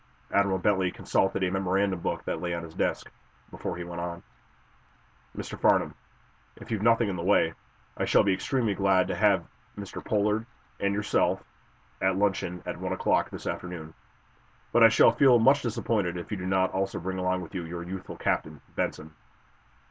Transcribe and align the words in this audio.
Admiral 0.31 0.57
Bentley 0.57 0.89
consulted 0.89 1.43
a 1.43 1.51
memorandum 1.51 1.99
book 1.99 2.23
that 2.25 2.41
lay 2.41 2.55
on 2.55 2.63
his 2.63 2.73
desk, 2.73 3.11
before 3.51 3.77
he 3.77 3.83
went 3.83 4.01
on: 4.01 4.23
"Mr. 5.37 5.59
Farnum, 5.59 5.93
if 6.55 6.71
you've 6.71 6.81
nothing 6.81 7.07
in 7.07 7.15
the 7.17 7.21
way, 7.23 7.53
I 7.95 8.05
shall 8.05 8.23
be 8.23 8.33
extremely 8.33 8.73
glad 8.73 9.09
to 9.09 9.15
have 9.15 9.45
Mr. 9.77 10.03
Pollard 10.03 10.47
and 10.79 10.95
yourself 10.95 11.43
at 12.01 12.15
luncheon 12.17 12.63
at 12.65 12.77
one 12.79 12.93
o'clock 12.93 13.29
this 13.29 13.45
afternoon. 13.45 13.93
But 14.71 14.81
I 14.81 14.89
shall 14.89 15.11
feel 15.11 15.37
much 15.37 15.61
disappointed 15.61 16.17
if 16.17 16.31
you 16.31 16.37
do 16.39 16.47
not 16.47 16.71
also 16.71 16.97
bring 16.99 17.17
with 17.39 17.53
you 17.53 17.63
your 17.65 17.83
youthful 17.83 18.17
captain, 18.17 18.59
Benson." 18.75 19.13